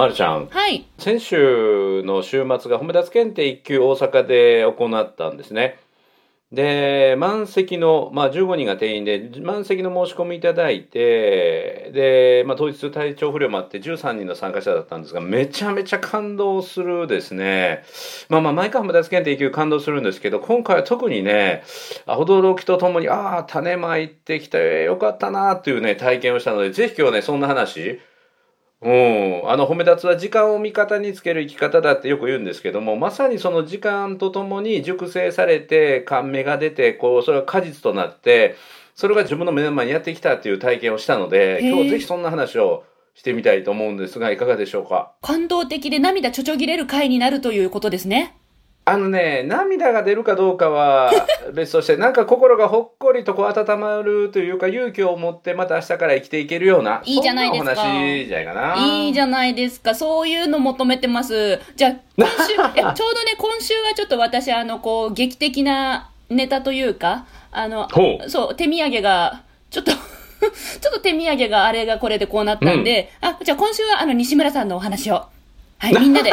[0.00, 0.86] まるちゃん、はい。
[0.96, 5.78] 先週の週末が褒め立つ検定1級大阪で行ったんですね。
[6.50, 17.84] で、満席の、まあ15人が定員で、満席の申し込みいただいて、で、まあ当日体調不良もあって13人の参加者だったんですが、めちゃめちゃ感動するですね。
[18.30, 21.62] まあまあ毎回褒め立つ検定1級感動するんですけど、今回は特にね、
[22.06, 28.00] あ驚きとともに、ああ、種まいてきてよかったなっていうね、体験をしたので、ぜひ今日ね、そんな話、
[28.82, 38.56] うん、あの褒め立つは時間を味方につける生き方だってよく言うんですけどもまさにその時間とともに熟成されて感銘が出てこうそれが果実となって
[38.94, 42.84] それが自分の目の前にやってきたっていう体験をしたので今日ぜひそんな話を
[43.14, 45.12] してみたいと思うんですがいかがでしょうか？
[45.20, 48.39] 感動的で涙ちょちょぎれる回になるということですね。
[48.90, 51.12] あのね涙が出るかどうかは
[51.54, 57.74] 別としてなんか心がほっこりとこう温まるというか勇気を持ってまた明日から生きていけるようないいじゃないですか。
[57.76, 58.76] 話じゃないかな。
[58.76, 59.94] いいじゃないですか。
[59.94, 61.60] そういうの求めてます。
[61.76, 67.88] じゃあ、 今週、ちょうどね、今週はちょっと私、あの、こう、劇的なネタというか、あの、
[68.28, 69.98] そう、手土産が、ちょっと、 ちょ
[70.90, 75.26] っと手土産があれがこれでこうなったんで、あ、じゃあ今週はあの、西村さんのお話を、
[75.80, 76.30] はい、みんなで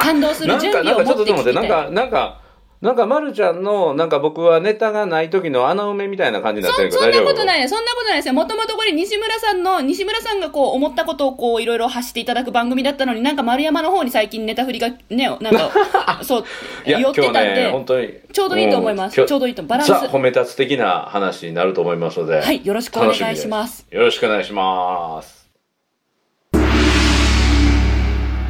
[0.00, 2.40] 感動する準なんか、なんかちょ備を持ってっと待って、なんか、なんか、
[2.80, 7.68] なんか、まるちゃんの、なんか僕はネタがない時の穴埋めみたいな感じになってるけど、そそんなことない。
[7.68, 8.34] そんなことないですよ。
[8.34, 16.44] もともとこれ西村さんの、西村さんがこう思ったことをこういろいろ発していただく番組だったのになんか丸山の方に最近ネタ振りがね、なんか、 そう、
[16.86, 18.14] 寄ってたん今日ね、本で、当に。
[18.32, 19.20] ちょうどいいと思います。
[19.20, 19.62] うんちょうどいいと。
[19.64, 19.88] バランス。
[19.88, 22.40] ザ・褒め立つ的な話になると思いますので。
[22.40, 23.84] はい、よろしくお願いします。
[23.90, 25.37] よろしくお願いします。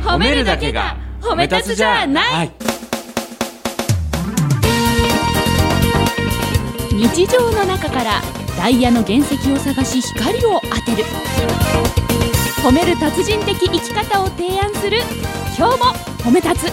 [0.02, 2.46] 褒めるだけが褒め立つじゃない。
[2.46, 2.50] い。
[6.94, 8.22] 日常の中から
[8.56, 11.04] ダイヤの原石を探し光を当てる。
[12.62, 14.98] 褒める達人的生き方を提案する。
[15.56, 15.84] 今日も
[16.18, 16.72] 褒め立つ。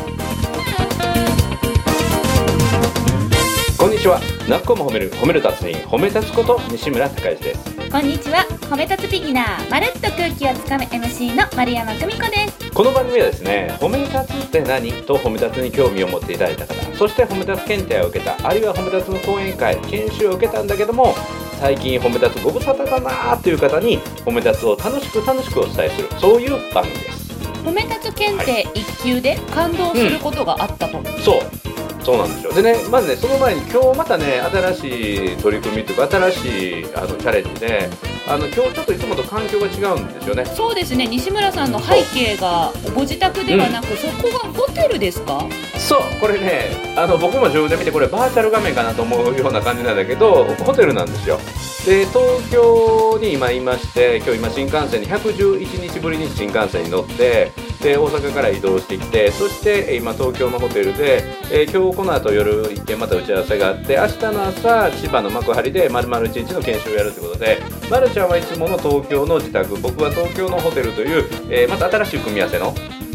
[3.78, 4.20] こんにちは。
[4.50, 7.75] なっこも褒める、褒める達人、褒め立つこと西村孝之です。
[7.91, 8.46] こんにちは。
[8.62, 9.69] 褒め立つビギナー。
[9.69, 12.72] まるっと空気をつかむ MC の丸山久美子です。
[12.72, 14.91] この番組はですね、褒め立つって何？
[15.03, 21.16] と褒め立つに興味を持っていただいた方、そして褒め立つ検定を受けた、あるいは褒め立つの講演会、研修を受けたんだけども、
[21.62, 27.34] 最近褒め立つご無沙汰だなーっていう方に、褒め立つを楽しく楽しくお伝えする、そういう番組です。
[27.63, 31.40] 褒め立つ検定1級で感動することがあったと、そう。
[32.06, 32.54] そうなんですよ。
[32.54, 37.90] でね、まずね、その前に今日またね、新しい取り組みというか、新しいあのチャレンジで、
[38.28, 40.46] あの今日ちょっといつもと環境が違うんですよね。
[40.46, 45.48] そうですね西村さんの背景がご自宅ではなく、そこがホテルですか？
[45.80, 51.40] そう、これね、あの僕も自分で見て、これバーチャル画面かなと思うような感じなんだけど、ホテルなんですよ。
[51.88, 57.52] で、東京に今いまして、今日今新幹線に111日ぶりに新幹線に乗って、
[57.85, 67.59] で、大阪から移動してきて、そしてえ今東京のホテルで、えー今日この後夜一件また打ち合わせがあって、明日の朝、千葉の幕張で丸々1日の研修をやるということで、
[67.91, 72.74] まるちゃんはいつもの東京の自宅、僕は東京のホテルという、えーまた新しい組み合わせの、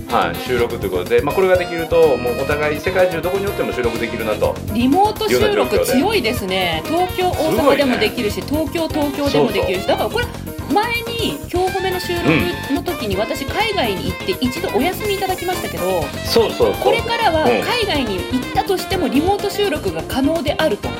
[0.08, 4.54] はい、収録ということで、まあ、これができるともうお互い世界中どこにおっても収録できるなと。
[4.72, 6.82] リモート収録強いですね。
[6.84, 10.26] 東京大阪でもできるし、東京東京でもできるしだからこれ
[10.72, 12.28] 前に今日褒めの収録
[12.72, 17.62] の時に私海外に行って一度お休みいただきましたけどそうそうこれからはうん。
[17.62, 20.94] 海外に行ったとしてもリモート収録が可能であると、わ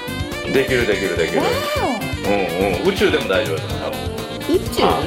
[0.53, 3.91] できるできるできる、うんうん、宇宙でも大丈夫だと思う。
[4.51, 5.01] お宇宙、は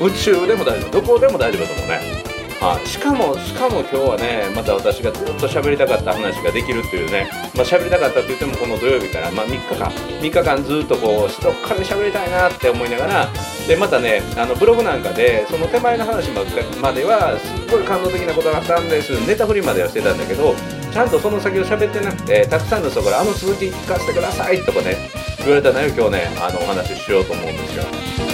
[0.00, 1.00] 宇宙でも大丈夫。
[1.00, 2.31] どこでも大丈夫だと思うね
[2.62, 7.26] はい、しかもしかも今日はねまた私がずっと喋りたかった話ができるっていうね。
[7.58, 9.90] まあ喋りたかったって言ってもこの土曜日から、まあ、3日間。
[9.90, 13.28] 3日間ずっとこうどっかで喋りたいなって思いながら
[13.66, 16.44] でまたねあのブログなんかでその手前の話ま
[16.80, 19.10] まではすっごい感動的なことがあったんです。
[19.26, 20.54] ネタ振りまではしてたんだけど
[20.92, 28.31] ちゃんとその先を喋ってなくてたくさんの人からあの続き聞かせてくださいとかね言われたのよ今日ねあのお話ししようと思うんですよ。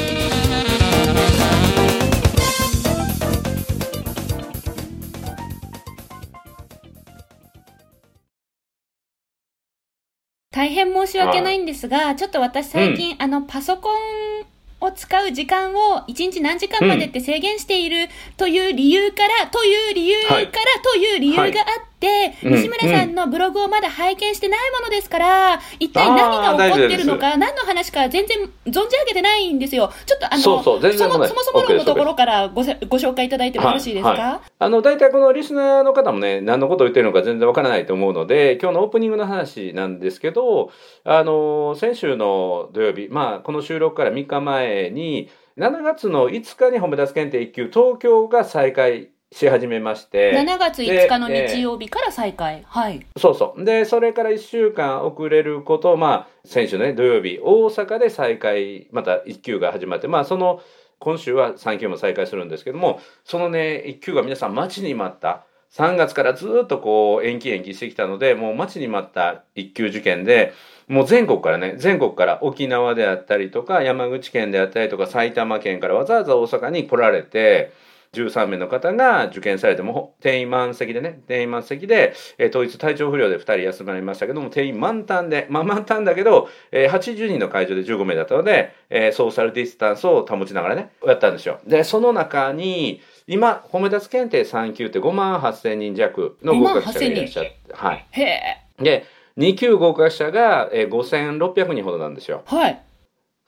[10.68, 20.48] 大変申し訳ないんですが、ちょっと私最近、あのパソコンを使う時間を1日何時間までって制限しているという理由から、という理由から、はい。
[20.50, 21.87] という理由があって、
[22.44, 29.90] うん西村さんのブログをまだ拝見してないものですから、一体何が起こってるのか、何の話か全然存じ上げてないんですよ。
[30.06, 34.40] ちょっとあの、そうそうそもそもそもすのところからごせご紹介いただいてもよろしいですか、はいはい。
[34.58, 40.70] あの大体このリスナーの方もね何のことを言ってるのか全然わからないと思うので今日のオープニングの話なんですけど
[41.04, 50.32] あの先週の土曜日まあこの収録から3日前に7月の5日に褒め出す検定1級東京が再開し始めまして。
[50.32, 52.64] 7月5日の日曜日から再開。
[52.66, 53.06] はい。
[53.16, 53.64] そうそう。
[53.64, 60.62] で、それから1週間遅れること、まあ、先週ね、土曜日、大阪で再開、また1級が始まって、まあ、その、
[60.98, 65.44] 今週は3級も再開するんですけども、そのね、1級が皆さん待ちに待った。
[65.70, 70.54] 3月からずっとこう延期延期してきたので、もう待ちに待った1級受験で、
[70.88, 77.72] もう全国からね、全国から沖縄であったりとか、山口県であったりとか、埼玉県からわざわざ大阪に来られて、
[78.14, 91.60] 13名の方が受験されても、定員満席でね、定員満席で、えー当日体調不良で2人休まりましたけども、定員満タンで、まあ満タンだけど、えー80人の会場で15名だったので、えーソーシャルディスタンスを保ちながらね、やったんですよ。
[91.66, 98.06] で、その中に、今、褒め立つ検定3級って5万8000人弱の合格者がいらっしゃって、はい。
[98.10, 98.42] へえ。
[98.82, 99.04] で、
[99.36, 102.42] 2級合格者が、えー5600人ほどなんですよ。
[102.46, 102.82] はい。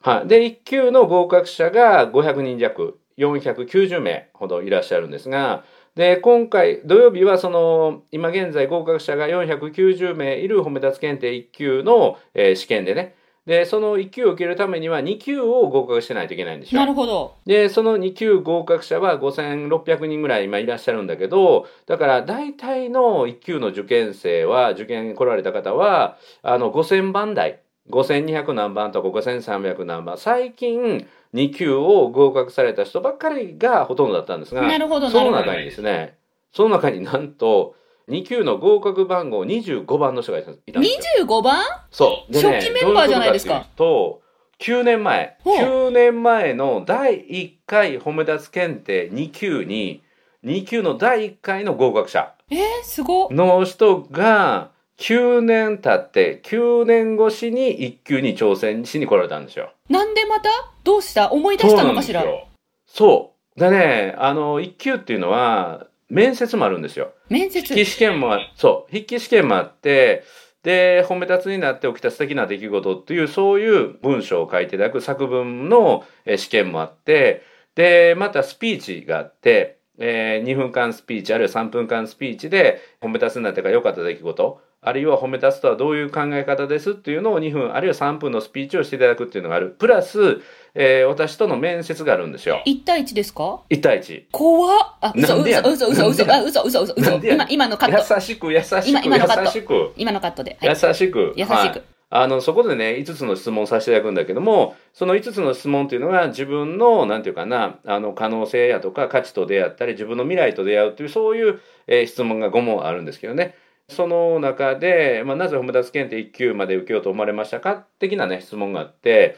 [0.02, 0.28] はい。
[0.28, 5.64] で、1級の合格者が500人弱、490名ほどいらっしゃるんですが、
[5.94, 16.86] で、今回、土曜日はその、今現在合格者が490名いる褒め立つ検定1級の、えー試験でね、で、その1級を受けるためには2級を合格しないといけないんですよな。
[16.86, 17.34] るほど。
[17.46, 35.30] で、その2級合格者は5600人ぐらい今いらっしゃるんだけど、だから大体の1級の受験生は、受験来られた方は、あの、5000番台、5200何番とか5300何番、最近2級を合格された人ばっかりがほとんどだったんですが、なるほど、その。
[35.30, 36.16] 中にですね、
[36.52, 37.76] その中になんと、
[38.08, 40.82] 2級の合格番号25番の人がいたんですよ。
[41.24, 41.64] 25番？
[41.90, 42.32] そう。
[42.32, 43.86] でね初期メンバーじゃないですかとかという
[44.18, 44.22] と、
[44.60, 50.02] 9年前、ほう9年前の第1回褒め立つ検定2級に、
[50.44, 53.28] 2級の第1回の合格者えー、すごっ。
[53.30, 59.72] の人が、9年経って、9年越しに1級に挑戦しに来られたんですよ。
[59.88, 60.50] なんでまた？
[60.84, 61.32] どうした？
[61.32, 62.20] 思い出したのかしら？
[62.22, 62.46] そうですよ。
[62.86, 63.60] そう。
[63.60, 67.12] でね、あの、1級っていうのは、面接もあるんですよ。
[67.28, 67.62] 面接。
[67.62, 70.24] 筆記試験もあそう筆記試験もあって
[70.64, 77.42] で褒め立つになって起きた素敵な出来事っていうそういう文章を書いていただく作文のえー試験もあって
[77.76, 89.76] でまたスピーチがあって、え2分間スピーチあるいは3分間スピーチで褒め立つになってから良かった出来事あるいは褒め立つとはどういう考え方ですっていうのを2分あるいは3分のスピーチをしていただくっていうのがある。
[89.78, 90.40] プラス、
[90.74, 92.62] えー私との面接があるんですよ。
[92.66, 94.96] 1対1ですか？1対1怖っ。
[95.02, 97.16] あ、嘘、嘘、嘘、嘘、嘘、あ、嘘、嘘、嘘、嘘。
[97.26, 98.14] 今、今のカット。
[98.14, 99.42] 優しく優しく今今のカット。
[99.44, 99.92] 優しく。
[99.96, 100.56] 今のカットで。
[100.60, 100.68] はい。
[100.70, 101.34] 優しく。
[101.36, 101.52] 優しく。
[101.52, 101.82] はい。
[102.12, 113.54] あの、そこでね、5つの質問させていただくんだけども、その5つの質問っていうのが自分の、なんていうかな、あの、可能性やとか価値と出会ったり、自分の未来と出会うっていう、そういう、えー質問が5問あるんですけどね。
[113.90, 119.36] その中で、まあ、なぜ褒め立つ検定1級まで受けようと思われましたか的なね、質問があって、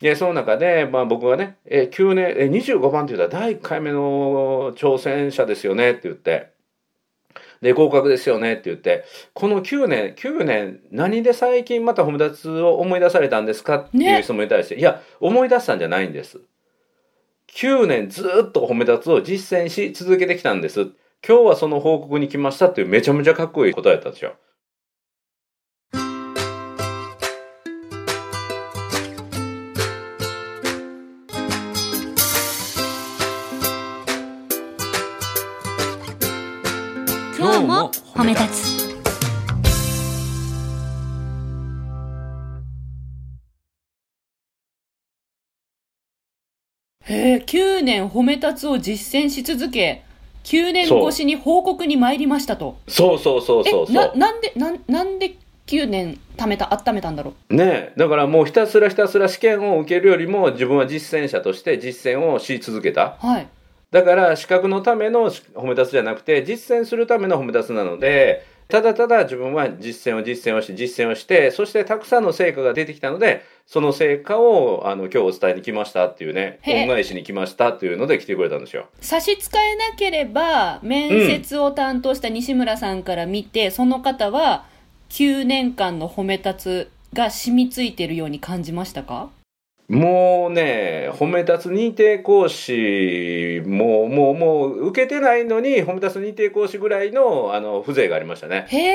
[0.00, 6.52] で、その中で、まあ僕がね、えー、9年、えー、25番って言ったら第1回目の挑戦者ですよねって言って、
[7.62, 16.40] で、合格ですよねって言って、この9年、9年、何で最近また褒め立つを思い出されたんですかっていうね質問に対して、いや、思い出したんじゃないんです。
[17.54, 20.90] 9年ずっと褒め立つを実践し続けてきたんです。
[21.26, 24.34] 今日はその報告に来ましたっていうめちゃめちゃかっこいい答えだったんですよ。
[37.38, 38.84] 今日も褒め立つ
[47.06, 50.04] へえ、9年褒め立つを実践し続け、
[50.44, 52.76] 9年越しに報告に参りましたと。
[52.86, 54.18] そうそうそうそうそう。
[54.18, 55.34] なんで、なん、なんで
[55.66, 57.54] 9年貯めた、温めたんだろう？
[57.54, 63.16] ねえだからもうひたすらひたすら試験を受けるよりも自分は実践者として実践をし続けた。
[63.20, 63.48] はい。
[63.90, 78.86] だから資格のための褒め立つじゃなくて実践するための褒め立つなのでただただ自分は実践を実践をして実践をしてそしてたくさんの成果が出てきたのでその成果をあの今日お伝えに来ましたっていうね恩返しに来ましたっていうので来てくれたんですよ。
[79.00, 84.66] 差し支えなければ、面接を担当した西村さんから見て、その方は
[85.10, 89.30] 9年間の褒め立つが染みついてるように感じましたか？
[89.88, 98.66] もうね褒め立つ認定講師ももうもう受けてないのに褒め立つ認定講師ぐらいのあの風情がありましたね。
[98.68, 98.94] へえ。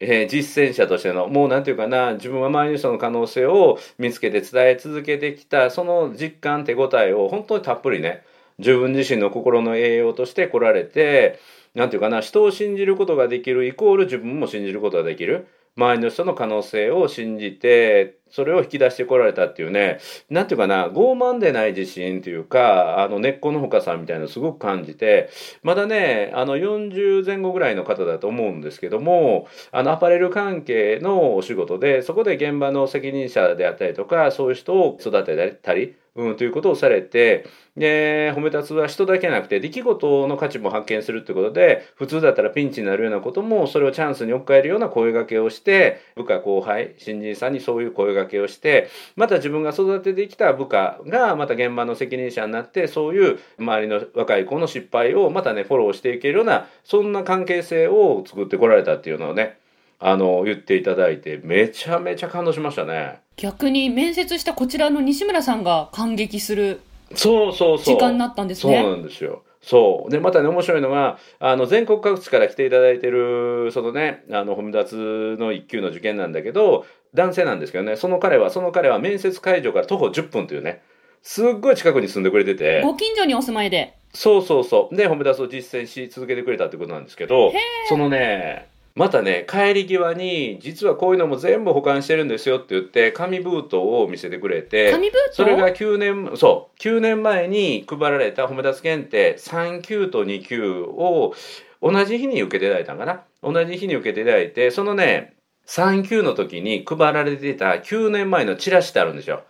[0.00, 8.24] えー実践者としてのもうなんていうかな自分は周りの人の可能性を見つけて伝え続けてきたその実感手応えを本当にたっぷりね
[8.58, 11.38] 自分自身の心の栄養として来られて
[11.74, 19.98] なんていうかな人を信じることができるイコール自分も信じることができる周りの人の可能性を信じて、それを引き出してこられたっていうね、
[20.30, 25.30] なんていうかな、傲慢でない自信というか、あの根っこの深さみたいなのすごく感じて、
[25.62, 59.61] まだね、あの40前後ぐらいの方だと思うんですけども、あのアパレル関係のお仕事で、そこで現場の責任者であったりとか、そういう人を育てたり、うん、ということをされて、で、褒め立つは人だけなくて、出来事の価値も発見するってことで、普通だったらピンチになるようなことも、それをチャンスに置き換えるような声掛けをして、部下後輩、新人さんにそういう声掛けをして、また自分が育ててきた部下が、また現場の責任者になって、そういう周りの若い子の失敗をまたね、フォローしていけるような、そんな関係性を作ってこられたっていうのをね、
[60.04, 63.20] あの、言っていただいて、めちゃめちゃ感動しましたね。
[63.36, 66.80] 逆に面接したこちらの西村さんが感激する
[67.14, 67.94] そうそうそう。
[67.94, 68.82] 時間になったんですね。
[68.82, 69.44] そうなんですよ。
[69.62, 70.10] そう。
[70.10, 80.82] で、またね、面白いのが、あの、全国各地から来ていただいてる、そのね、あの、褒め立つの一級の受験なんだけど、男性なんですけどね、その彼は、その彼は面接会場から徒歩10分というね、
[81.22, 82.82] すっごい近くに住んでくれてて。
[82.82, 83.94] ご近所にお住まいで。
[84.12, 84.96] そうそうそう。
[84.96, 87.52] で、褒め立つを実践し続けてくれたってことなんですけど、
[87.88, 95.34] そのね、またね、帰り際に、実はこういうのも全部保管してるんですよって言って、紙ブートを見せてくれて、紙ブート？
[95.36, 101.34] それが9年、そう、9年前に配られた褒め立つ検定3級と2級を
[101.80, 103.22] 同じ日に受けていただいたんかな？
[103.42, 105.34] 同じ日に受けていただいて、そのね、
[105.66, 109.42] 3級の時に配られていた9年前のチラシってあるんですよ。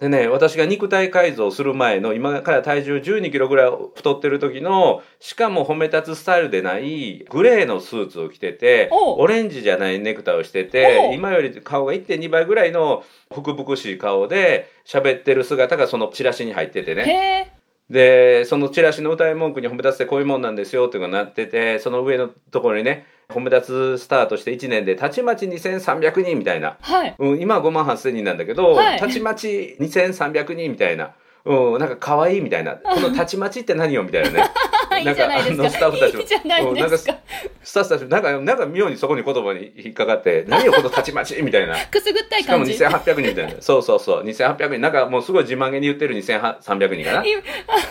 [0.00, 13.02] でね、私が肉体改造する前の、今から体重12キロぐらい太ってる時の、しかも褒め立つスタイルでない、グレーのスーツを着てて、オレンジじゃないネクタイをしてて、今より顔が1.2倍ぐらいの
[13.34, 17.57] 福々しい顔で喋ってる姿がそのチラシに入っててね。
[17.90, 26.76] で、そのチラシの歌い文句に褒め立つってこういうもんなんですよっていうのがなってて、その上のところにね、褒め立つスタートして1年で、たちまち2300人みたいな。
[26.80, 27.14] はい。
[27.18, 31.14] うん、今は5万8000人なんだけど、たちまち2300人みたいな。
[31.48, 32.74] うん、なんか可愛いみたいな。
[32.74, 34.50] このたちまちって何よみたいなね。
[35.04, 36.22] なんか、あの、スタッフたちも。
[36.22, 37.16] いいないですか。
[37.62, 41.74] スタッフたちも、なんか、なんか妙にそこに言葉に引っかかって、 何よこのたちまちみたいな。
[41.86, 42.74] くすぐったい感じ。
[42.74, 43.52] しかも2800人みたいな。
[43.62, 44.24] そうそうそう。
[44.24, 44.78] 2800人。
[44.80, 47.24] なんかもうすごい自慢げに言ってる2300人かな。
[47.24, 47.42] 今、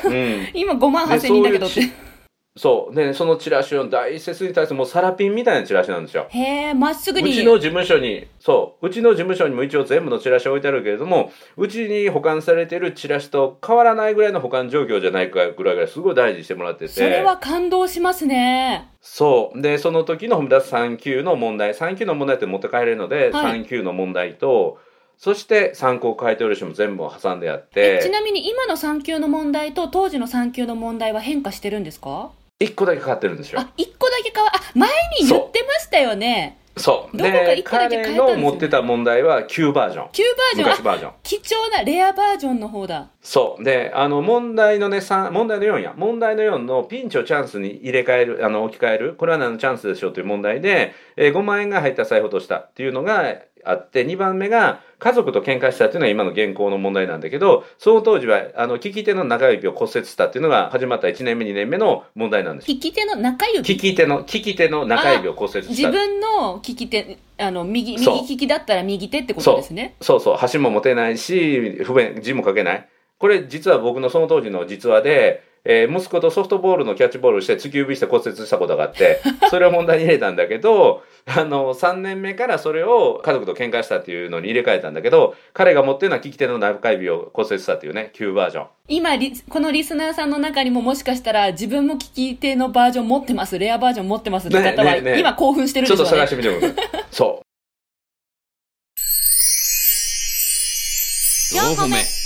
[0.06, 2.07] うん、今5万8000人だけどって。
[2.58, 2.96] そう。
[2.96, 6.26] で、そのチラシを大切に対してもうサラピンみたいなチラシなんですよ。
[6.30, 7.32] へえ、まっすぐに。
[7.32, 8.88] うちの事務所に、そう。
[8.88, 16.88] うちの事務所にも一応全部のチラシ置いてあるけれども、うちに保管されてるチラシと変わらないぐらいの保管状況じゃないかぐらいがすごい大事にしてもらってて。
[16.88, 18.90] それは感動しますね。
[19.02, 19.62] そう。
[19.62, 24.80] で、その時の褒め出す3級の問題、3級の問題って持って帰れるので、はい、3級の問題と、
[25.20, 32.30] そして参考回答用紙も全部挟んであってちなみに今の3級の問題と当時の3級の問題は変化してるんですか？
[32.60, 33.60] 1個だけ変わってるんですよ。
[33.60, 36.58] あ、1個だけ変わ、あ、前に言ってましたよね。
[36.78, 37.18] そう。
[37.18, 40.10] で、彼の持ってた問題は旧バージョン。
[40.12, 41.12] 旧バージョン昔バージョン。
[41.24, 43.10] 貴重なレアバージョンの方だ。
[43.22, 43.64] そう。
[43.64, 45.94] で、あの、問題のね、3、問題の4や。
[45.98, 49.16] 問題の4のピンチをチャンスに入れ替える、あの、置き換える。
[49.16, 53.36] これは何のチャンスでしょうという問題で、えー、5万円が入った財布としたっていうのが、
[53.70, 62.68] あって、2番目が家族と喧嘩したっていうのが今の現行の問題なんだけど、その当時は、あの、利き手の中指を骨折したっていうのが始まった1年目、2年目の問題なんです。
[62.68, 63.68] 利き手の中指？
[63.68, 65.70] 利き手の、利き手の中指を骨折した。
[65.70, 69.96] 自分の利き手、あの、右、右利きだったら右手ってことですね？
[70.02, 72.88] そうそう箸も持てないし、不便、字も書けない。
[73.20, 79.20] これ実は僕のその当時の実話で、えー、息子とソフトボールのキャッチボールして突き指して骨折したことがあって、
[79.52, 88.68] それを問題に入れたんだけど、あの、3年目からそれを家族と喧嘩したっていうのに入れ替えたんだけど、彼が持ってるのは利き手の中指を骨折したっていうね、旧バージョン。
[88.88, 89.10] 今、
[89.50, 96.10] このリスナーさんの中にももしかしたら自分も利き手のバージョン持ってます、レアバージョン持ってますって方は、ねねね、今興奮してるんですよね。
[96.10, 97.04] ちょっと探してみてください。
[97.12, 97.48] そう。
[101.58, 102.17] 4個目。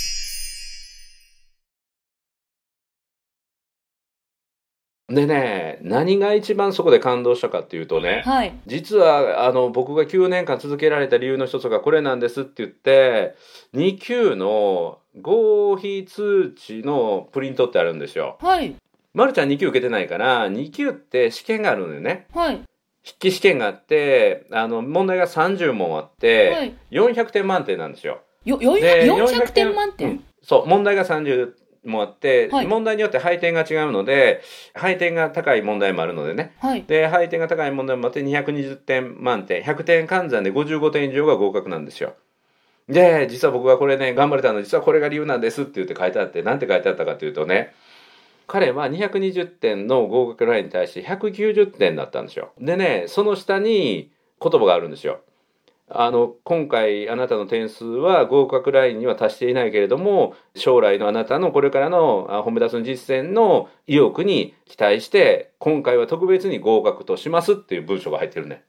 [5.14, 13.34] でね、何が一番そこで感動したかっていうとね、はい、実はあの僕が9年間続けられた理由の一つがこれなんですって言って、
[13.74, 18.38] 2級の合否通知のプリントってあるんですよ。
[18.40, 18.74] はい。
[19.12, 22.26] まるちゃん2級受けてないから、2級って試験があるのよね。
[22.32, 22.62] はい。
[23.04, 28.20] 筆記試験があって、あの、問題が30問あって、はい、400点満点なんですよ。
[28.44, 31.52] よ、400点満点、うん、そう、問題が30
[31.84, 34.42] もあって、はい、問題によって配点が違うので、
[34.74, 36.54] 配点が高い問題もあるのでね。
[36.58, 42.14] はい、で、配点が高い問題もあって220点満点、100点換算で55点以上が合格なんですよ。
[42.88, 47.74] で、実は僕がこれね、頑張れたの、実はこれが理由なんですって言って書いてあって、なんて書いてあったかというとね、
[48.46, 52.52] 彼は220点の合格ラインに対して190点だったんですよ。
[52.60, 54.10] でね、その下に、
[54.42, 55.20] 言葉があるんですよ。
[55.88, 68.64] あの今回あなたの点数は合格ラインには達していないけれども将来のあなたのこれからのあ褒め出す実践の意欲に期待して今回は特別に合格としますっていう文章が入ってるね。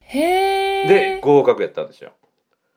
[0.00, 0.88] へえ。
[0.88, 2.12] で合格やったんですよ。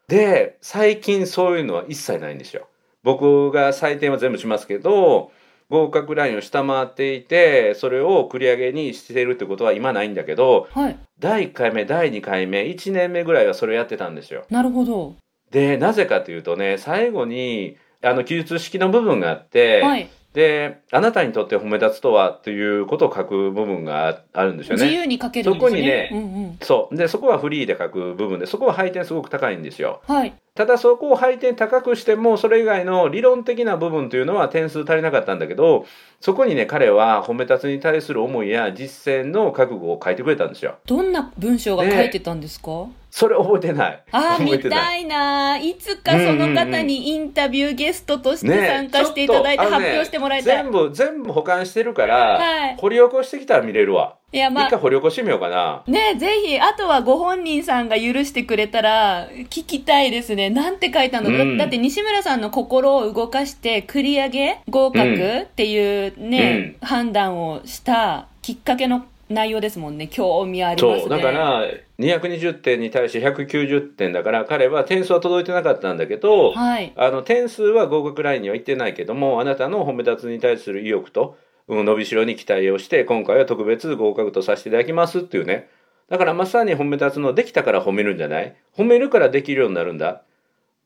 [0.08, 2.68] で最近そういうのは一切ないんですよ。
[3.04, 5.32] 僕が採点は全部しますけど
[5.69, 10.98] 合格ラインを下回っていてそれを繰り上げにしてるってことは今ないんだけどはい。
[11.19, 14.45] 第1回目第2回目1年目ぐらいはそれやってたんですよ。
[14.50, 15.15] なるほど。
[15.51, 20.10] でなぜかというとね最後にあの記述式の部分があって、はい。
[20.34, 24.84] であなたにとって褒め立つとはということを書く部分があるんですよね。
[24.84, 25.72] 自由に書けるんですよね。
[25.72, 26.57] そこにねうんうん。
[26.62, 30.01] そうでそこはフリーで書く部分でそこは配点すごく高いんですよ。
[30.05, 30.34] はい。
[30.56, 35.86] ただそこを配点高くしてもそれ以外の理論的な部分というのは点数足りなかったんだけど
[36.22, 40.78] そこにね彼は褒め立つに対する思いや実践の覚悟を書いてくれたんですよ。
[40.86, 44.03] どんな文章が書いてたんですか、それ覚えてない。
[44.12, 45.57] ああ、見たいな。
[45.57, 50.63] いつかその方にインタビューゲストとして参加していただいて発表してもらいたい。
[50.63, 52.75] 全部全部保管してるから、はい。
[52.75, 55.84] 掘り起こしてきたら見れるわ、いや、ま一回あ、掘り起こしてみようかな。
[55.88, 60.50] ねぜひ、あとはご本人さんが許してくれたら、聞きたいですね。
[60.50, 61.57] なんて書いたの、うん。
[61.57, 70.08] だって西村さんの心を動かして、繰り上げ合格っていうね、判断をしたきっかけの内容ですもんね。
[70.08, 71.00] 興味ありますね。
[71.01, 71.63] そうだから
[72.00, 76.94] 220点に対して190点だから彼は点数は届いてなかったんだけど、はい。
[76.96, 85.70] あの点数は合格ラインには行ってないけどもあなたの褒め立つに対する意欲と、うん、伸びしろに期待をして今回は特別合格とさせていただきますっていうね
[86.10, 88.55] だからまさに褒め立つのできたから褒めるんじゃない？
[88.77, 90.22] 褒めるからできるようになるんだ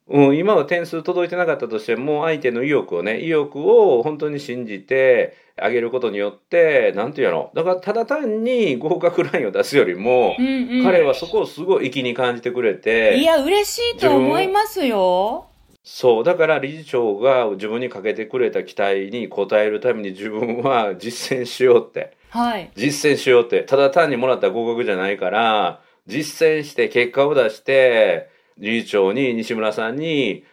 [0.10, 10.84] うん、今は点数届いてなかったとしても相手の意欲をね意欲を本当に信じてあげることによってなんていうのだからただ単に合格ラインを出すよりも、うんうん。
[10.84, 15.46] 彼はそこをすごい粋に感じてくれていや、嬉しいと思いますよ。
[15.84, 22.72] そうだから理事長が自分にかけてくれた期待に応えるために自分は実践しようってはい。
[22.76, 30.44] 実践しようってただ単にもらった合格じゃないから実践して結果を出して理事長に西村さんに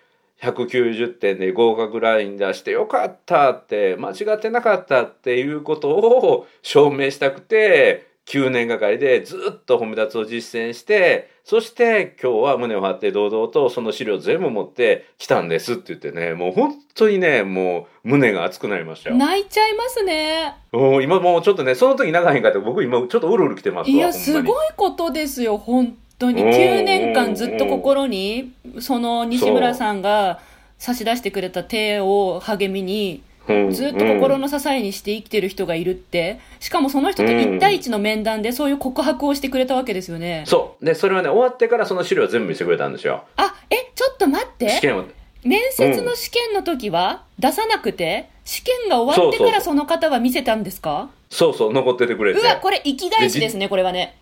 [0.40, 19.16] 190点で合格ライン出してよかったって間違ってなかったっていうことを証明したくて9年がかりでずっと褒め立つを実践してそして今日は胸を張って堂々とその資料全部持ってきたんですって言ってねもう本当にねもう胸が熱くなりましたよ。
[19.16, 20.56] 泣いちゃいますね。
[20.72, 26.42] おー今もうちょっとねその時長へんかった僕今ちょっとうるうる来てますわいや、すにごいことですよ、本当に。
[26.42, 30.40] うん9年間ずっと心に、その西村さんが
[30.78, 33.70] 差し出してくれた手を励みに、うん。
[33.70, 40.42] ずっと心うんの支えにして生きてる人がいるって、しかもその人と1対1の面談でそういう告白をしてくれたわけですよね。
[40.46, 40.84] そう。
[40.84, 43.24] でそれはね終わってからその資料を全部見せてくれたんですよ。
[43.36, 44.68] あ、え、ちょっと待って。
[44.70, 45.04] 試験を。
[45.44, 51.08] 面接の試験の時は出さなくて、試験が終わってからそその方は見せたんですか？
[51.30, 52.40] そうそう残っててくれて。
[52.40, 54.16] うわ、これ、生き返しですね、これはね。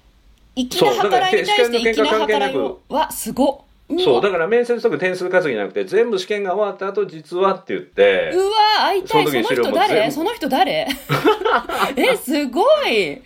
[0.55, 2.81] 粋なそう計らいに対してだから粋な計らい試験の結果関係なを。
[2.89, 3.65] わ、すご
[3.99, 10.11] そうだから面接とか点数稼ぎじゃなくて全部試験が終わった後実はって言ってうわ会いたいその人誰？
[10.11, 10.89] その人誰？
[11.97, 13.21] えすごい。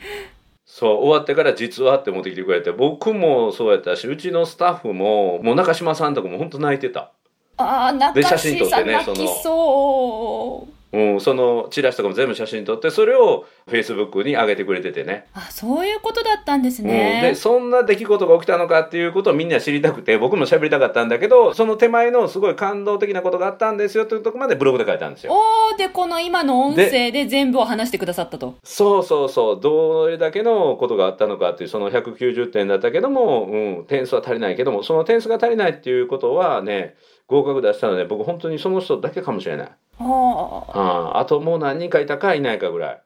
[0.64, 7.10] そう終わってから実はって持ってきてくれて僕もそうやったしうちのスタッフももう中島さんとかも本当泣いてた、
[7.56, 25.32] ああ中で写真撮志さんね泣きそううん、そのチラシとかも全部写真撮ってそれをフェイスブックに上げてくれててねあそういうことだったんですうん、ねで、そんな出来事が起きたのかっていうことをみんな知りたくて僕も喋りたかったんだけどその手前のすごい感動的なことがあったんですよというところまでブログで書いたんですよ。
[25.32, 36.96] おーでこの今の音声で全部を話してくださったとそうそうそうどれだけのことがあったのかっていうその190点だったけども、うん、点数は足りないけどもその点数が足りないっていうことはね
[37.26, 39.70] 合格出したので僕本当にその人だけかもしれない。
[40.00, 43.02] ああともう何人かいたかいないかぐらい。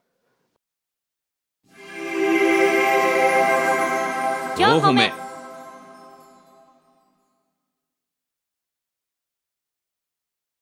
[4.56, 5.21] 4歩目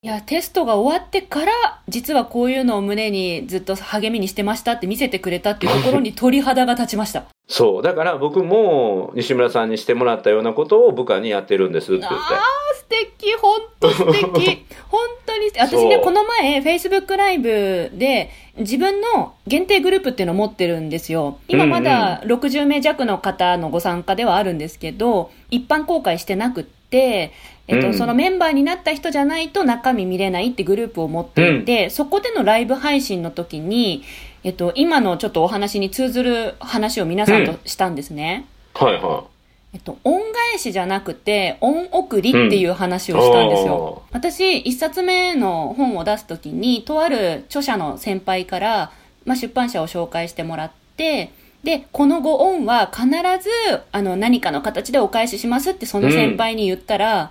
[0.03, 1.53] いやテストが終わってから
[1.87, 7.25] 実はこういうのを胸にずっと励みにしてましたって見せてくれたっていうところに鳥肌が立ちました。
[7.49, 7.83] そう。
[7.83, 12.17] だから僕も西村さんにしてもらったようなことを部下にやってるんですって言って。
[12.17, 13.35] あー素敵。
[13.35, 14.65] 本当素敵。
[14.89, 21.37] 本当に私ねこの前 Facebook ライブで自分の限定グループっていうのを持ってるんですよ。
[21.47, 27.33] 今まだ60名弱の方のご参加ではあるんですけど一般公開してなくって
[27.71, 27.95] えっと、うん。
[27.95, 34.03] そのメンバーになった人じゃないと中身見れないってグループを持っていて、そこでのライブ配信の時に、
[34.43, 38.47] えっと、今のちょっとお話に通ずる話を皆さんとしたんですね。
[38.75, 39.25] はいは
[39.73, 44.03] えっと、恩返しじゃなくて、恩送りっていう話をしたんですよ。
[44.11, 48.93] うん、私、一冊目の本を出すときに、とある著者の先輩から、
[49.25, 51.31] まあ、出版社を紹介してもらって、
[51.63, 53.51] で、このご恩は必ず、
[53.93, 57.29] あの、何かの形でお返ししますってその先輩に言ったら、うん、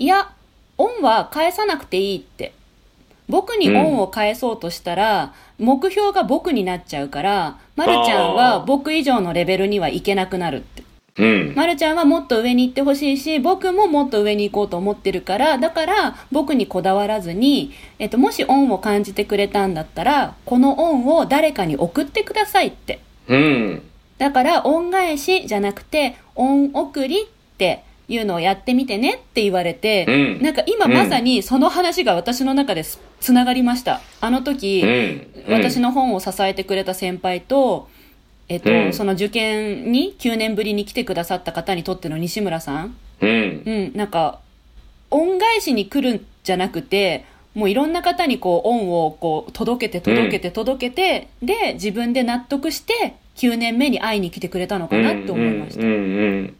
[0.00, 0.30] いや、
[0.78, 2.54] 恩は返さなくていいって。
[3.28, 10.84] 僕に恩を返そうとしたら、うん、目標が僕になっちゃうから、まるちゃんは僕以上のレベルにはいけなくなるって。
[11.18, 23.00] うん、まるちゃんはもっと上に行ってほしいし、僕ももっと上に行こうと思ってるから、だから僕にこだわらずに、えっと、もし恩を感じてくれたんだったら、この恩を誰かに送ってくださいって。
[23.28, 23.82] うん。
[24.16, 27.26] だから、恩返しじゃなくて、恩送りっ
[27.58, 34.00] ていうのをやってみてねって言われて、うん、なんか今まさにその話が私の中でつながりました。
[34.20, 34.82] あの時、
[35.46, 37.88] うん、私の本を支えてくれた先輩と、
[38.48, 42.96] えっと、うん、その受験に9年ぶりに来てくださった方にとっての西村さん。
[43.20, 43.62] うん。
[43.64, 44.40] うん、なんか、
[45.10, 55.82] 恩返しに来るんじゃなくて、もういろんな方にこう、恩をこう、届けて届けて届けて、うん、で、自分で納得して、9年目に会いに来てくれたのかなって思いました。
[55.82, 55.92] うん、う
[56.42, 56.56] ん、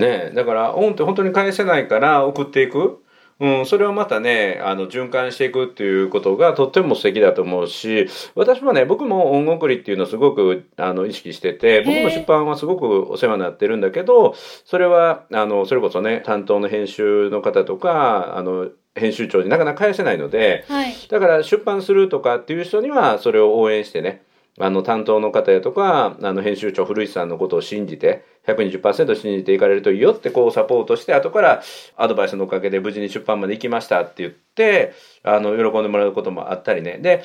[0.00, 3.02] ねだから、恩って本当に返せないから送っていく。
[3.40, 14.34] うん、それをまたね、あの、循環していくっていうことがとっても素敵だと思うし、私もね、僕も音送りっていうのをすごく、あの、意識してて、僕の出版はすごくお世話になってるんだけど、
[14.66, 24.22] それは、あの、それこそね、担当の編集の方とか、あの、編集長になかなか返せないので、はい、だから出版するとかっていう人には、それを応援してね、
[24.60, 31.62] あの担当の方やとか、あの編集長古市さんのことを信じて、120%信じていかれるといいよってこうサポートして、後から
[31.96, 34.92] アドバイスのおかげで無事に出版まで行きましたって言って、
[35.22, 36.98] あの、喜んでもらうこともあったりね。
[36.98, 37.24] で、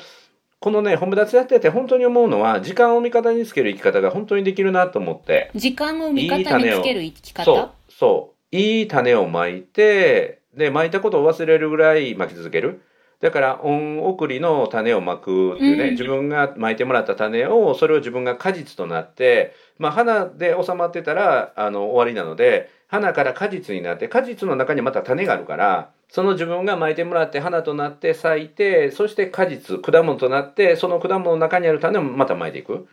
[0.58, 5.50] このね、本部立ちやってて本当に思うのは、時間を味方につける生き方が本当にできるなと思って。
[5.54, 7.44] 時間を味方につける生き方？
[7.44, 8.56] そう、そう。
[8.56, 12.80] いい種をまいて、で、まいたことを忘れるぐらいまき続ける。
[13.20, 32.86] だから恩送りの種をまくっていうね、うん、自分がまいてもらった種をそれを自分が果実となってまあ花で収まってたらあの終わりなので花から果実になって果実の中にまた種があるからその自分がまいてもらって花となって咲いてそして果実果物となってその果物の中にある種をまたまいていく。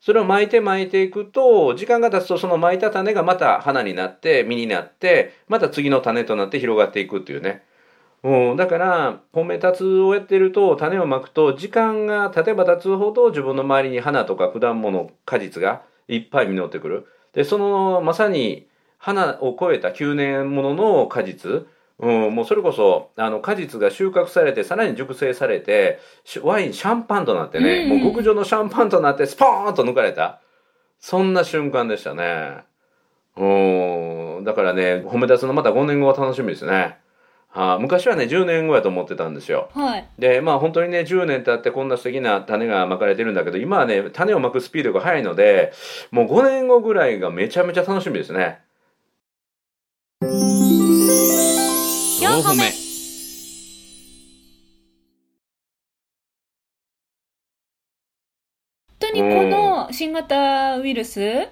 [0.00, 7.64] それを巻いて巻いていくと、時間が経つとその巻いた種がまた花になって、実になって、また次の種となって広がっていくっていうね。
[8.24, 17.06] うん、だから、褒め立つをやってると、種をまくと、時間が経てば経つほど自分の周りに花とか果物、果実がいっぱい実ってくる。
[17.32, 18.66] で、その、まさに、
[18.98, 21.66] 花を超えた9年ものの果実、
[22.00, 26.00] うん、もうそれこそ、あの、果実が収穫されて、さらに熟成されて、
[26.42, 30.40] ワイン、シャンパンとなってね、うん、もう極上のシャンパンとなって、スポーンと抜かれた。
[31.00, 32.64] そんな瞬間でしたね。
[33.36, 36.98] うん、だからね、褒め立つのまた5年後は楽しみですね。
[37.50, 39.70] はあ、昔はね10年後やと思ってたんですよ。
[39.74, 45.72] はい、でまあ本当にね10年経ってこんな素敵な種がまかれてるんだけど今はね種をまくスピードが速いので
[46.10, 48.60] もう5年後ぐらいがめちゃめちゃ楽しみですね。
[50.20, 52.88] 4歩目
[58.88, 61.48] 本当にこの新型ウイルス、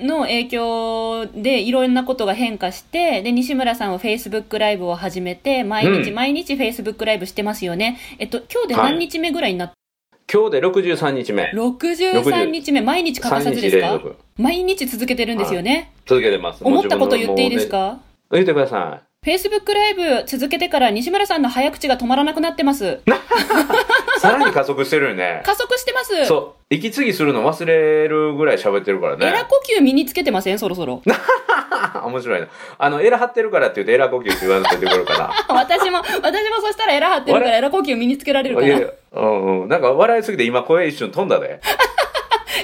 [0.00, 7.98] の影響でいろんなことが変化して、で、西村さんは Facebook ライブを始めて、毎日、うん、毎日 Facebook ライブしてますよね。
[8.18, 11.50] えっと、今日で何日目ぐらいになっ、はい、今日で63日目。
[11.54, 14.00] 63日目、毎日欠かさずですか？
[14.36, 15.92] 毎日続けてるんですよね。
[16.06, 16.62] 続けてます。
[16.62, 17.98] 思ったこと言っていいですか、ね、
[18.32, 19.07] 言ってください。
[19.28, 23.00] Facebook ライブ続けてから西村さんの早口が止まらなくなってます。
[24.20, 25.42] さらに加速してるよね。
[25.44, 26.24] 加速してます。
[26.24, 26.74] そう。
[26.74, 29.26] 息継ぎするの忘れるぐらい喋ってるからね。
[29.26, 30.58] エラ呼吸身につけてません？
[30.58, 31.02] そろそろ。
[32.06, 32.46] 面白いな。
[32.78, 35.30] あの、エラ張ってるからって言うとエラ呼吸って言わなくてくるかな。
[35.54, 38.66] 私も、私もそしたらエラ張ってるからエラ呼吸身につけられるかな。
[38.66, 38.80] いや
[39.12, 39.68] うんうん。
[39.68, 41.60] なんか笑いすぎて今声一瞬飛んだで。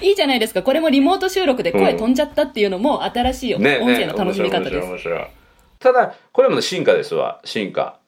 [0.00, 0.62] いいじゃないですか。
[0.62, 4.77] これもリモート収録で声飛んじゃったっていうのも新しい音声の楽しみ方です。
[4.77, 5.44] 面白い面白い。
[5.85, 8.01] ただ、これも進化ですわ、進化。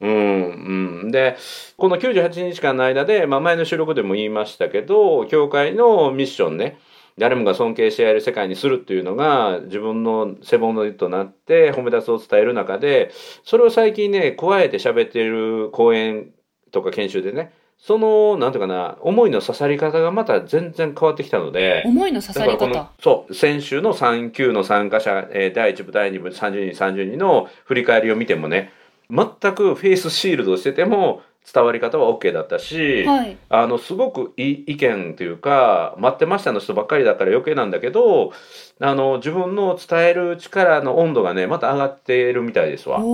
[0.00, 1.10] うん、うん。
[1.10, 1.36] で、
[1.76, 6.78] この98日間の間で、まあ前の収録でも言いましたけど、教会のミッションね、
[7.18, 13.10] 誰もが尊敬してやる世界にするっていうのが自分の背骨となって褒め立つを伝える中で、
[13.42, 16.30] それを最近ね、加えて喋っている講演
[16.70, 21.82] とか研修でね、その、なんていうかな、思いの刺さり方がまた全然変わってきたので。
[21.84, 28.72] 思いの刺さり方そう、先週の3級の参加者、えー、第1部、第2部、30人、30人の振り返りを見てもね、
[29.10, 33.36] 全くフェイスシールドしてても、伝わり方は OK だったし、はい。
[33.50, 38.32] あのすごくいい意見というか待ってましたの人ばっかりだから余計なんだけど
[38.80, 42.98] あの自分の伝える力の温度がねまた上がっているみたいですわ。
[43.00, 43.04] おー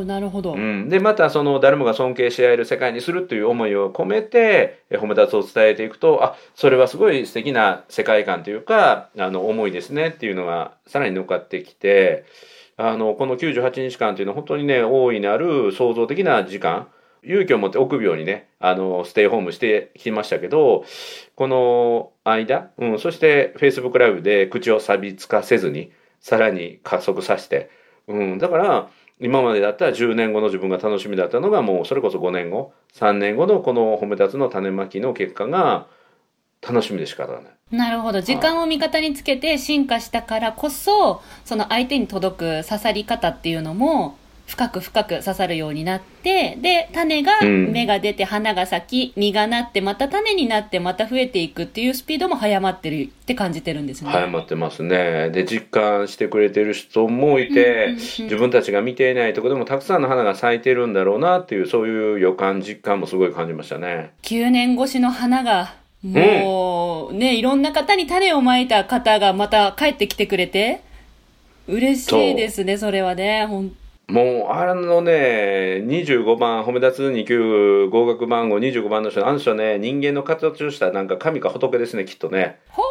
[0.00, 0.52] おーなるほど。
[0.52, 12.26] うん、でまたその誰もが尊敬し合える世界にするという思いを込めてえ褒め立つを伝えていくとあそれはすごい素敵な世界観というかあの思いですねっていうのがさらに乗っかってきて
[12.76, 16.88] あのこの98日間というのは本当にね大いなる創造的な時間
[17.28, 20.84] 勇気を持って臆病にねあのステイホームしてきましたけど
[21.36, 27.70] この間、うん、そして Facebook ライブで口を錆びつかせずにさらに加速させて、
[28.06, 28.88] うん、だから
[29.20, 35.86] 今までだったら10年後の自分が楽しみだったのがもうそれこそ5年後3年後のこの褒め立つの種まきの結果が
[36.60, 37.52] 楽しみで仕方がない。
[37.70, 38.20] なるほど。
[38.20, 44.16] 時間を味方につけて進化したからこそ、その相手に届く刺さり方っていうのも、
[44.48, 54.10] 深く深く刺さるようになって、で、種が、うん芽が出て花が咲き、実がなって、また種になって、また増えていくっていうスピードも早まってるって感じてるんですね。
[54.10, 55.28] 早まってますね。
[55.28, 64.12] で、実感してくれてる人もいて、うんうんうん自分たちが見ていないところでもたくさんの花が咲いてるんだろうなっていう、そういう予感、実感もすごい感じましたね。
[64.22, 70.80] 9年越しの花が、もう、ね、いろんな方に種をまいた方がまた帰ってきてくれて、
[71.66, 73.46] 嬉しいですね、それはね。
[73.46, 73.72] ほん
[74.08, 82.58] もう、あのね、25番、褒め立つ2級合格番号25番の人、あの人ね、人間の形をしたなんか神か仏ですね、きっとね。
[82.68, 82.86] ほう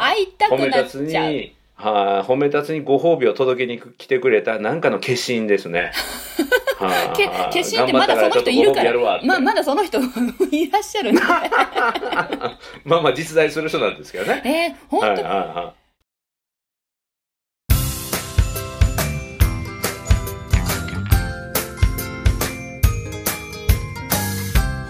[0.00, 1.32] 会いたく褒めなっ立つちゃう。
[1.32, 5.92] に、はい、褒め立つにご褒美を届けに来てくれたなんかの化身ですね。
[6.80, 11.20] はいけ化身ってまだその人いるからからままだその人いらっしゃるんで
[12.84, 14.42] まあまあ実在する人なんですけどね。
[14.44, 15.81] えー、本当、はいはいはい。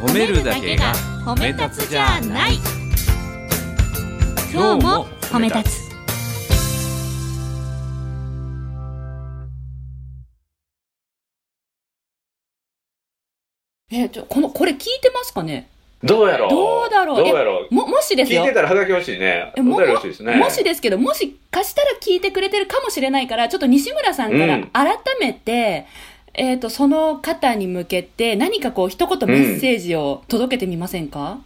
[0.03, 0.93] 褒めるだけが
[1.25, 2.55] 褒め立つじゃない。
[4.53, 5.81] 今日も褒め立つ。
[13.93, 15.69] えーちょこのこれ聞いてますかね？
[16.03, 16.51] どうやろう？
[16.51, 17.17] どうだろう？
[17.19, 17.73] どうやろう？
[17.73, 18.43] ももしですよ。
[18.43, 19.53] 聞いてたらはがき欲しいね。
[19.59, 20.35] も便り欲しいですね。
[20.35, 24.67] もしですけど、もしかしたら聞いてくれてるかもしれないから、ちょっと西村さんからうん。
[24.73, 25.87] 改めて、
[26.35, 31.41] えっ、と、その方に向けて何かこう一言メッセージを届けてみませんか、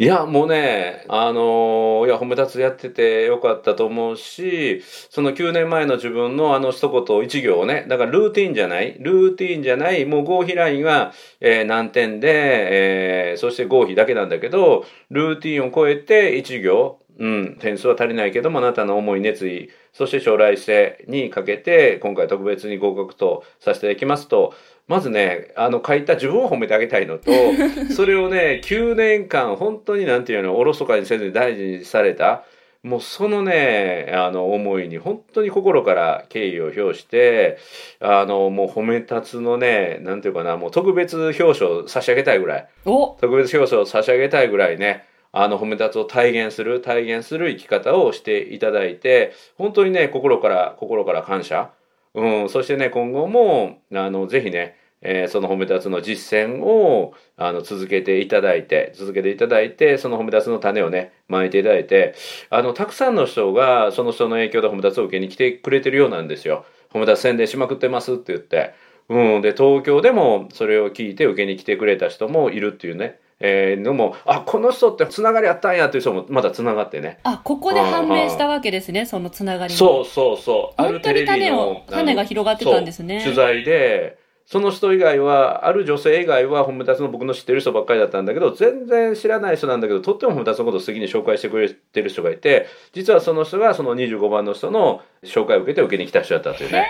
[0.00, 24.54] いや、もうね、あのいや、褒め立つやっててよかったと思うし、その9年前の自分のあの一言、一行をね、だからルーティンじゃない、ルーティンじゃない、もう合否ラインは、えー何点で、えーそして合否だけなんだけど、ルーティンを超えて一行、うん、点数は足りないけども、あなたの思い、熱意、そして将来性にかけて、今回特別に合格とさせていただきますと、
[24.86, 27.32] まずね、あの書いた自分を褒めてあげたいのと、
[27.92, 32.44] それをね、9年間本当になんていうの、おろそかにせずに大事にされた、
[32.84, 37.58] もうそのね、あの思いに本当に心から敬意を表して、
[37.98, 42.68] あのもう褒め立つのね、なんていうかな、もう特別表彰差し上げたいぐらい。
[42.86, 51.70] お特別表彰を差し上げたいぐらいね、あの褒め立つを体現する、体現する生き方をしていただいて、本当にね、心から、心から感謝。
[52.14, 62.14] うん、そしてね、今後も、あの、ぜひね、えーその褒め立つの実践を、あの、続けていただいて、続けていただいて、その褒め立つの種をね、まいていただいて、
[62.50, 66.64] あの、たくさんの人が、その人の影響で褒め立つを受けに来てくれてるようなんですよ。
[66.92, 68.74] 褒め立つ宣伝しまくってますって言って。
[69.08, 73.20] うん、で、東京でもそれを聞いて受けに来てくれた人もいるっていうね。
[73.40, 77.18] えーのも、あ、この人ってつながりあったんやっていう人もまだつながってね。
[77.22, 80.82] あ、ここで判明したわけですね、そのつながりもそうそうそう。
[80.82, 96.88] 本当に種を種が広がってたんですね取材で、その人以外は、ある女性以外は、褒め立つの僕の知ってる人ばっかりだったんだけど、全然知らない人なんだけど、とっても褒め立つのことを素敵に紹介してくれてる人がいて、実はその人がその25番の人の紹介を受けて受けに来た人だったというね。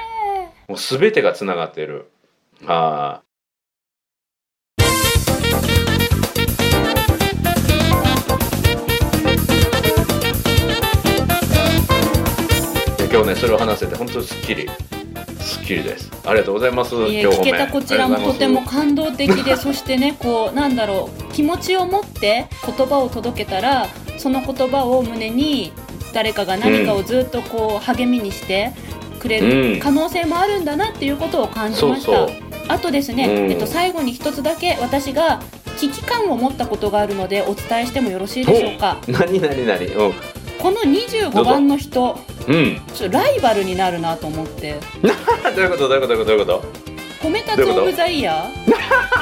[0.68, 2.08] もう全てがつながってる。
[2.64, 3.22] は
[13.10, 14.68] 今日ね、それを話せて本当にすっきり。
[15.40, 16.10] すっきりです。
[16.26, 16.94] ありがとうございます。
[16.94, 23.86] 今日聞けたこちらもとても感動的でそしてねこうなんだろう気持ちを持って言葉を届けたら
[24.18, 25.72] その言葉を胸に
[26.12, 28.72] 誰かが何かをずっとこう励みにして
[29.20, 32.36] くれうんる可能性もあるんだなっていうことを感じました、そうそう
[32.68, 35.40] あとですね、うんえっと、最後に一つだけ私が
[35.78, 38.98] 危機感を持ったことがあるのでお伝えしてもよろしいでしょうか？
[39.06, 40.12] 何何何うん。
[40.58, 42.18] この25番の人
[42.48, 42.80] うん。
[42.94, 44.76] ちょライバルになるなと思って。
[45.02, 45.88] どういうこと？
[45.88, 46.08] どういうこと？
[46.08, 46.24] どういうこと？
[46.24, 46.88] どういうこと？
[47.18, 48.68] 褒め立つオブザイヤー？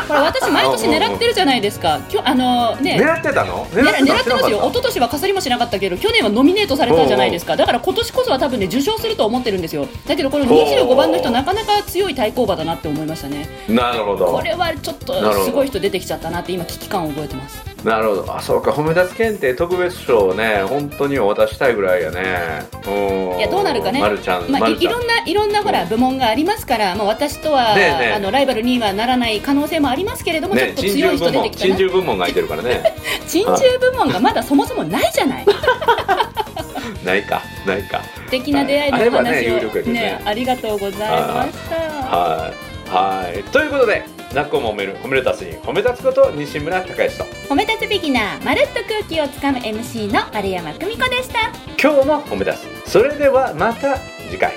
[0.06, 1.98] これ私毎年狙ってるじゃないですか。
[2.12, 2.98] 今日あのね。
[3.00, 3.64] 狙ってたの？
[3.66, 4.58] 狙狙ってますよ。
[4.58, 7.56] 一昨年はかすりもしなかったけど去年はノミネートされたじゃないですか。
[7.56, 9.88] だから今年こそは多分ね受賞すると思ってるんですよ。
[10.06, 18.36] だけどこの25番の人なかなか強い対抗馬だなって思いましたねなるほどこれはちょっとすごい人出てきちゃったなって今危機感を覚えてますなるほど。
[18.36, 18.72] あそうか。
[18.72, 22.66] 褒め立つ検定特別賞をね本当にお渡ししたいぐらいやね。
[22.84, 23.38] うん。
[23.38, 24.00] いやどうなるかね。
[24.00, 27.76] まるちゃん、まあ、いろんないろんなほら部門がありますから、まあ、私とは、
[28.14, 31.76] あのライバルにはならない可能性もありますけれども、ちょっと強い人出てきたな。
[31.76, 32.96] 珍獣部門が空いてるからね。
[33.28, 35.46] 珍獣部門がまだそもそもないじゃない。
[37.04, 38.02] ないかないか。
[38.24, 40.20] 素敵な出会いの話をね。
[40.24, 41.76] ありがとうございました。
[42.16, 42.66] はい。
[42.90, 43.42] はい。
[43.44, 47.24] ということでなっこも褒める褒め立つに褒め立つこと西村孝之と。
[47.48, 51.50] 褒め立つビギナーまるっと空気をつかむ MC の丸山久美子でした。
[51.80, 52.90] 今日も褒め立つ。
[52.90, 53.96] それではまた
[54.28, 54.52] 次回